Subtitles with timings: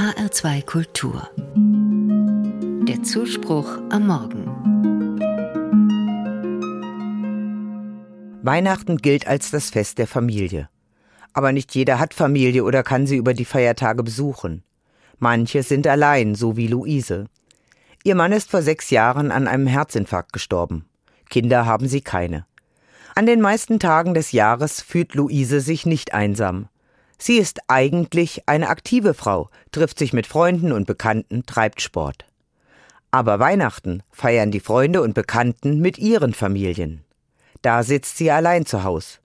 [0.00, 1.28] HR2 Kultur.
[2.88, 4.46] Der Zuspruch am Morgen.
[8.42, 10.70] Weihnachten gilt als das Fest der Familie.
[11.34, 14.62] Aber nicht jeder hat Familie oder kann sie über die Feiertage besuchen.
[15.18, 17.26] Manche sind allein, so wie Luise.
[18.02, 20.86] Ihr Mann ist vor sechs Jahren an einem Herzinfarkt gestorben.
[21.28, 22.46] Kinder haben sie keine.
[23.14, 26.70] An den meisten Tagen des Jahres fühlt Luise sich nicht einsam.
[27.22, 32.24] Sie ist eigentlich eine aktive Frau, trifft sich mit Freunden und Bekannten, treibt Sport.
[33.10, 37.04] Aber Weihnachten feiern die Freunde und Bekannten mit ihren Familien.
[37.60, 39.20] Da sitzt sie allein zu Haus.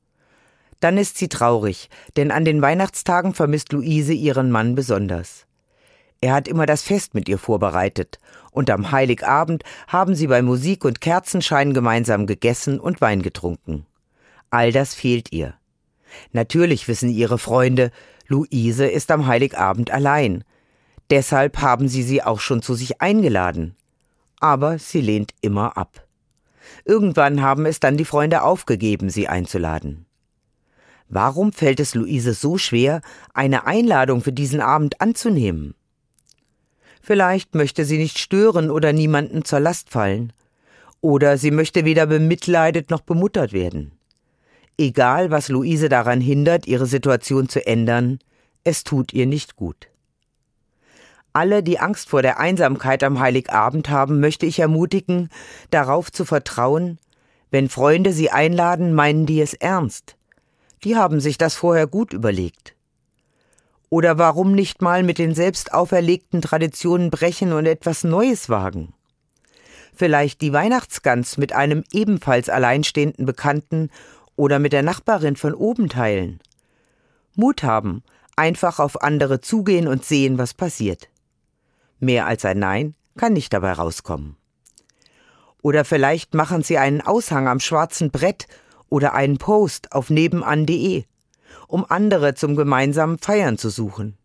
[0.81, 5.45] Dann ist sie traurig, denn an den Weihnachtstagen vermisst Luise ihren Mann besonders.
[6.20, 8.20] Er hat immer das Fest mit ihr vorbereitet,
[8.52, 13.86] und am Heiligabend haben sie bei Musik und Kerzenschein gemeinsam gegessen und Wein getrunken.
[14.50, 15.53] All das fehlt ihr.
[16.32, 17.92] Natürlich wissen ihre Freunde,
[18.28, 20.44] Luise ist am Heiligabend allein.
[21.10, 23.76] Deshalb haben sie sie auch schon zu sich eingeladen.
[24.39, 26.06] Aber sie lehnt immer ab.
[26.84, 30.06] Irgendwann haben es dann die Freunde aufgegeben, sie einzuladen.
[31.08, 33.02] Warum fällt es Luise so schwer,
[33.34, 35.76] eine Einladung für diesen Abend anzunehmen?
[37.02, 40.34] Vielleicht möchte sie nicht stören oder niemanden zur Last fallen.
[41.02, 43.92] Oder sie möchte weder bemitleidet noch bemuttert werden.
[44.78, 48.20] Egal, was Luise daran hindert, ihre Situation zu ändern,
[48.64, 49.88] es tut ihr nicht gut.
[51.32, 55.30] Alle, die Angst vor der Einsamkeit am Heiligabend haben, möchte ich ermutigen,
[55.70, 56.98] darauf zu vertrauen,
[57.52, 60.17] wenn Freunde sie einladen, meinen die es ernst.
[60.84, 62.76] Die haben sich das vorher gut überlegt.
[63.89, 68.94] Oder warum nicht mal mit den selbst auferlegten Traditionen brechen und etwas Neues wagen?
[69.94, 73.89] Vielleicht die Weihnachtsgans mit einem ebenfalls alleinstehenden Bekannten
[74.36, 76.39] oder mit der Nachbarin von oben teilen.
[77.36, 78.03] Mut haben,
[78.36, 81.09] einfach auf andere zugehen und sehen, was passiert.
[82.00, 84.36] Mehr als ein Nein kann nicht dabei rauskommen.
[85.61, 88.48] Oder vielleicht machen Sie einen Aushang am schwarzen Brett
[88.89, 91.05] oder einen Post auf nebenan.de,
[91.67, 94.17] um andere zum gemeinsamen Feiern zu suchen.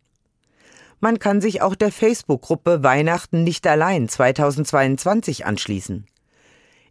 [0.99, 6.07] Man kann sich auch der Facebook-Gruppe Weihnachten nicht allein 2022 anschließen.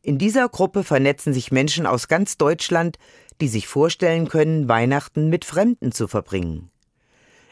[0.09, 2.97] In dieser Gruppe vernetzen sich Menschen aus ganz Deutschland,
[3.41, 6.71] die sich vorstellen können, Weihnachten mit Fremden zu verbringen.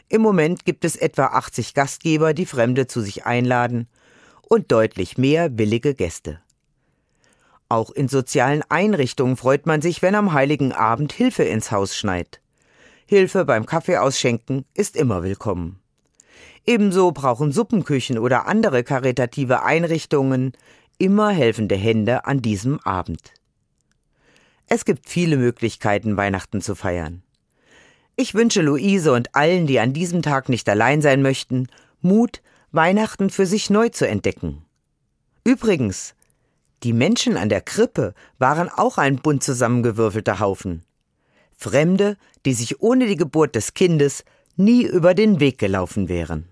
[0.08, 3.86] Im Moment gibt es etwa 80 Gastgeber, die Fremde zu sich einladen
[4.42, 6.40] und deutlich mehr willige Gäste.
[7.68, 12.40] Auch in sozialen Einrichtungen freut man sich, wenn am heiligen Abend Hilfe ins Haus schneit.
[13.06, 15.78] Hilfe beim Kaffeeausschenken ist immer willkommen.
[16.66, 20.52] Ebenso brauchen Suppenküchen oder andere karitative Einrichtungen
[20.98, 23.32] immer helfende Hände an diesem Abend.
[24.66, 27.22] Es gibt viele Möglichkeiten, Weihnachten zu feiern.
[28.16, 31.68] Ich wünsche Luise und allen, die an diesem Tag nicht allein sein möchten,
[32.00, 32.42] Mut,
[32.72, 34.64] Weihnachten für sich neu zu entdecken.
[35.44, 36.14] Übrigens,
[36.82, 40.82] die Menschen an der Krippe waren auch ein bunt zusammengewürfelter Haufen.
[41.56, 44.24] Fremde, die sich ohne die Geburt des Kindes
[44.56, 46.48] nie über den Weg gelaufen wären.